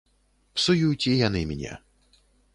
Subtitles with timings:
[0.55, 1.77] Псуюць і яны мне.